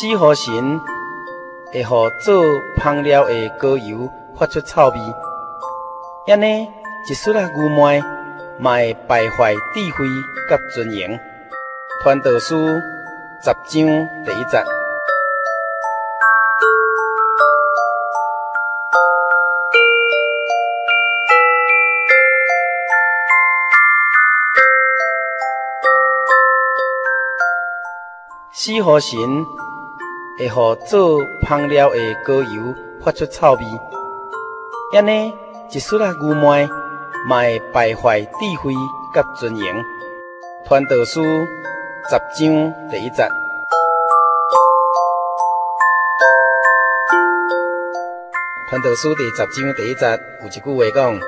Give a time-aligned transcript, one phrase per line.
[0.00, 0.80] 四河神
[1.70, 2.42] 会互做
[2.78, 4.98] 芳料的膏油发出臭味，
[6.26, 6.72] 安尼
[7.06, 8.00] 一撮仔愚昧
[8.58, 9.58] 嘛会败坏智
[9.98, 10.06] 慧
[10.48, 11.20] 甲尊严。
[12.02, 12.56] 传道书
[13.42, 14.64] 十章第一节。
[28.50, 29.46] 死河神。
[30.40, 33.58] 会互做芳疗的膏油发出臭味，
[34.96, 35.30] 安尼
[35.70, 36.66] 一撮仔愚昧
[37.28, 38.28] 嘛会败坏智
[38.62, 38.72] 慧
[39.14, 39.84] 甲尊严。
[40.66, 43.28] 传道书十章第一节。
[48.70, 51.20] 传道书第十章第一节有一句话讲：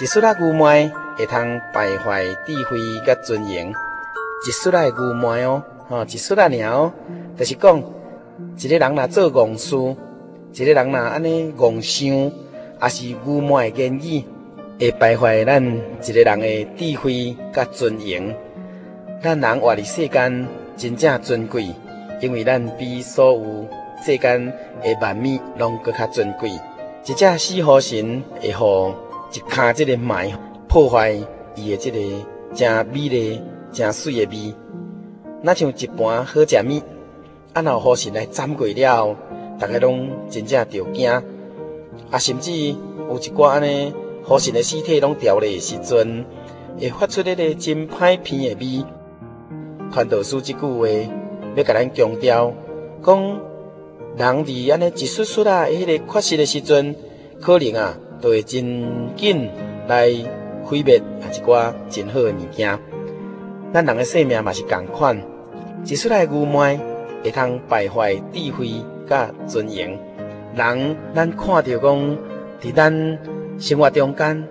[0.00, 3.68] 一撮仔愚昧会通败坏智慧甲尊严。
[3.68, 6.92] 一撮仔愚昧哦，吼，一撮仔尔哦，
[7.38, 7.80] 就是讲。
[8.58, 9.76] 一个人若做戆事，
[10.52, 12.08] 一个人若安尼戆想，
[12.82, 14.24] 也是愚昧的言语，
[14.78, 18.36] 会败坏咱一个人的智慧甲尊严。
[19.22, 21.74] 咱人活伫世间真正尊贵，
[22.20, 23.66] 因为咱比所有
[24.04, 26.50] 世间的万物拢阁较尊贵。
[27.06, 28.92] 一只死河神会互
[29.32, 30.30] 一跤这个麦
[30.68, 31.12] 破坏
[31.54, 31.98] 伊的这个
[32.54, 33.40] 真美丽、
[33.72, 34.54] 真水的味，
[35.42, 36.82] 若像一盘好食物。
[37.52, 37.62] 啊！
[37.62, 39.16] 若河神来斩过了，
[39.58, 41.10] 大家拢真正着惊。
[42.10, 46.24] 啊，甚至有一寡安尼河神的尸体拢掉咧时阵，
[46.78, 48.84] 会发出迄个真歹鼻的味。
[49.92, 50.86] 传道书这句话
[51.56, 52.52] 要甲咱强调，
[53.04, 53.40] 讲
[54.16, 56.94] 人伫安尼一撮撮啊，迄个缺失的时阵，
[57.40, 59.48] 可能啊，都会真紧
[59.88, 60.12] 来
[60.62, 62.78] 毁灭啊一寡真好的物件。
[63.72, 65.20] 咱人的生命嘛是共款，
[65.84, 66.78] 一撮仔愚昧。
[67.22, 68.70] 会通败坏智慧
[69.08, 69.98] 甲尊严。
[70.54, 72.18] 人，咱看到讲，
[72.60, 73.18] 伫咱
[73.58, 74.48] 生活中间，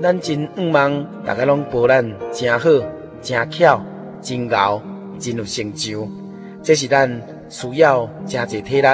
[0.00, 2.70] 咱真盼望大家拢保咱真好、
[3.20, 3.82] 真巧、
[4.22, 4.82] 真牛、
[5.18, 6.08] 真有成就。
[6.62, 8.88] 这是咱需要真侪体力，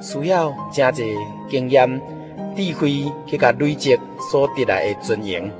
[0.00, 1.16] 需要真侪
[1.48, 2.00] 经验、
[2.56, 3.98] 智慧去甲累积
[4.30, 5.50] 所得来的尊严。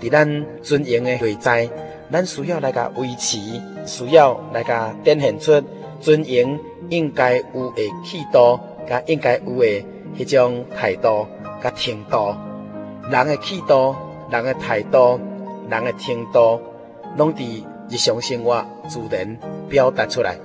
[0.00, 1.68] 伫咱尊严的内在，
[2.10, 3.38] 咱需要来甲维持，
[3.86, 5.62] 需要来甲展现出。
[6.00, 6.58] 尊严
[6.88, 8.58] 应该有的气度，
[8.88, 9.84] 甲应该有的
[10.16, 11.26] 迄种态度，
[11.62, 12.34] 甲程度。
[13.10, 13.94] 人的气度、
[14.30, 15.20] 人的态度、
[15.70, 16.60] 人的程度，
[17.16, 20.36] 拢伫日常生活自然表达出来。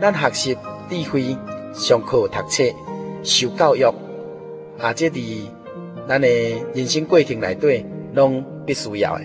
[0.00, 0.56] 咱学习
[0.88, 1.36] 智慧、
[1.72, 2.64] 上课读册、
[3.22, 3.84] 受教育，
[4.78, 5.42] 啊，这伫
[6.08, 6.28] 咱的
[6.72, 9.24] 人生过程内底，拢必须要的。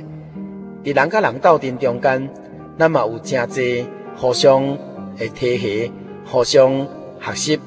[0.84, 2.30] 伫人甲人斗阵中间，
[2.78, 3.86] 咱嘛有真侪
[4.18, 4.78] 互相。
[5.18, 5.92] 会提携，
[6.26, 6.88] 互相
[7.20, 7.60] 学习，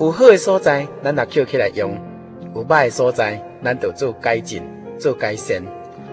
[0.00, 1.90] 有好的所在，咱也捡起来用；
[2.54, 4.62] 有歹的所在，咱就做改进、
[4.98, 5.62] 做改善。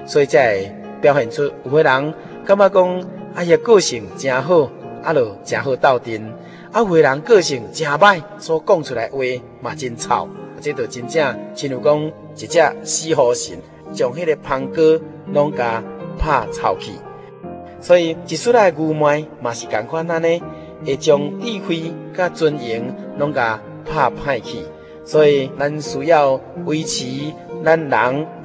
[0.06, 2.14] 所以才会表现出有的人
[2.46, 3.04] 感觉讲，
[3.36, 4.70] 哎呀，个性真好，
[5.02, 6.22] 啊，就真好斗阵；
[6.72, 9.20] 啊，有的人个性真歹，所讲出来话
[9.62, 10.28] 嘛真臭。
[10.60, 13.58] 这就真正，亲如讲一只死河神，
[13.92, 15.00] 将迄个胖哥
[15.34, 15.84] 拢甲
[16.18, 16.92] 拍臭去。
[17.83, 20.41] 所以，一撮仔愚昧嘛是共款安尼，
[20.85, 22.81] 会将智慧甲尊严
[23.17, 24.59] 拢甲拍歹去。
[25.03, 27.05] 所以，咱需要维持
[27.66, 27.89] 咱人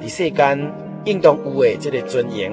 [0.01, 0.73] 伫世间
[1.05, 2.51] 应当有诶这个尊严。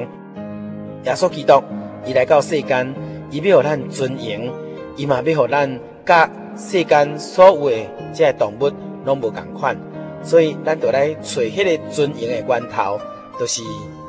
[1.02, 1.60] 耶稣基督
[2.06, 2.94] 伊来到世间，
[3.32, 4.48] 伊要互咱尊严，
[4.96, 8.70] 伊嘛要互咱甲世间所有诶这个动物
[9.04, 9.76] 拢无共款。
[10.22, 13.00] 所以，咱着来找迄个尊严诶源头，
[13.40, 13.60] 就是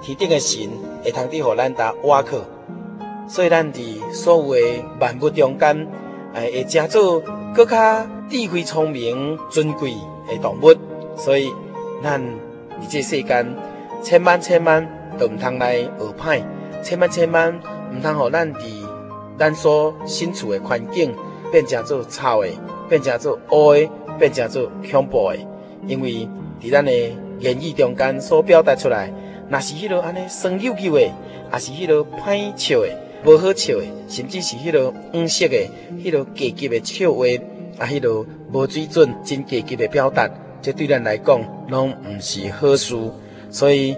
[0.04, 0.70] 天顶诶神
[1.04, 2.36] 会通伫互咱搭挖去。
[3.28, 5.88] 所以，咱伫所有的万物中间，
[6.34, 7.22] 诶，会成做
[7.54, 9.94] 搁较智慧聪明、尊贵
[10.30, 10.74] 的动物。
[11.18, 11.52] 所以，
[12.02, 12.22] 咱
[12.82, 13.56] 伫这世间，
[14.02, 14.88] 千万千万
[15.20, 16.44] 都毋通来学歹，
[16.82, 17.60] 千万千万
[17.94, 18.60] 毋通互咱伫
[19.38, 21.14] 咱所身处的环境
[21.52, 22.50] 变成做臭的，
[22.88, 25.38] 变成做污的，变成做恐怖的。
[25.86, 26.28] 因为
[26.62, 26.92] 伫咱的
[27.40, 29.12] 言语中间所表达出来，
[29.50, 33.07] 若是迄落安尼酸溜溜的，也是迄落歹笑的。
[33.26, 35.58] 无好笑的，甚至是迄落黄色的、
[36.04, 37.26] 迄落低级的笑话，
[37.78, 40.30] 啊，迄落无水准、真低级的表达，
[40.62, 42.96] 这对咱来讲，拢毋是好事。
[43.50, 43.96] 所以，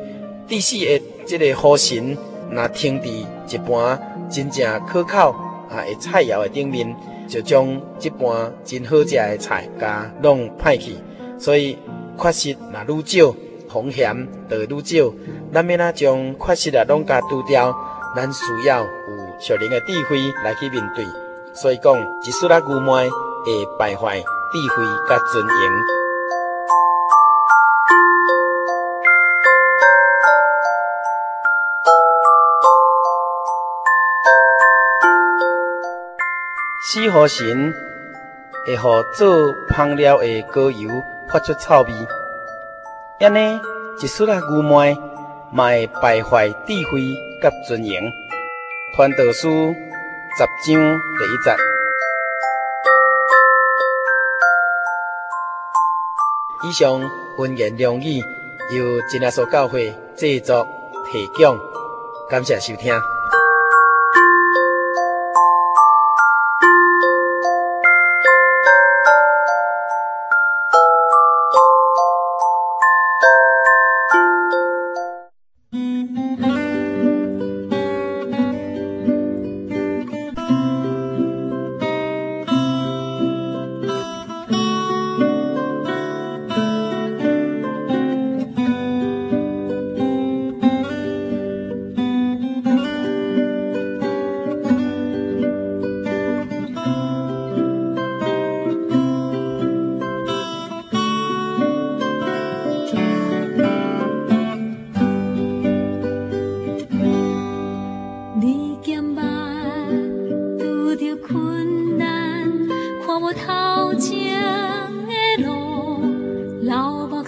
[0.47, 2.17] 第四个这个好神，
[2.51, 5.35] 若停伫一盘真正可口
[5.69, 6.95] 啊的菜肴的顶面，
[7.27, 10.93] 就将一盘真好食的菜，甲拢歹去。
[11.37, 11.77] 所以，
[12.17, 12.55] 缺失
[12.87, 13.35] 若愈少，
[13.67, 15.13] 风险就愈少。
[15.53, 17.75] 咱免啊将缺失啊拢甲拄掉，
[18.15, 18.89] 咱需要有
[19.39, 21.05] 属灵的智慧来去面对。
[21.53, 23.09] 所以讲，一束啊愚昧
[23.45, 24.25] 会败坏智
[24.75, 25.71] 慧甲尊严。
[36.81, 37.73] 四福神
[38.65, 40.89] 会互做香料的膏油
[41.31, 41.93] 发出臭味，
[43.19, 43.59] 安尼
[44.01, 44.97] 一束啊愚昧
[45.51, 47.01] 嘛会败坏智慧
[47.41, 48.03] 甲尊严。
[48.95, 49.73] 传道书
[50.37, 51.55] 十章第一节。
[56.67, 57.01] 以上
[57.37, 58.19] 文言良语
[58.75, 60.67] 由真耶所教会制作
[61.11, 61.57] 提供，
[62.29, 62.93] 感谢收听。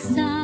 [0.02, 0.42] Xanh.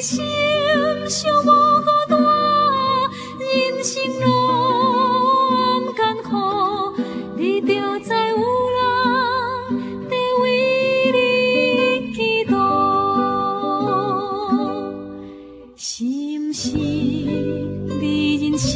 [0.00, 0.24] 心
[1.08, 1.48] 寂寞
[1.82, 2.16] 孤单，
[3.40, 3.44] 人
[3.82, 4.26] 生路
[5.50, 5.58] 免
[5.96, 6.30] 艰苦，
[7.36, 7.68] 你就
[8.04, 8.36] 在有
[8.76, 8.78] 人
[10.08, 10.44] 在为
[11.12, 11.16] 你
[12.14, 12.16] 祈
[12.46, 12.54] 祷。
[15.76, 15.88] 是
[16.38, 16.66] 不是
[17.98, 18.02] 你
[18.36, 18.70] 人生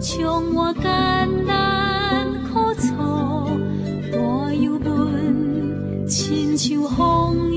[0.00, 0.84] 充满艰
[1.44, 1.52] 难
[2.52, 2.86] 苦楚，
[4.12, 4.16] 我
[4.52, 7.53] 疑问，亲像风？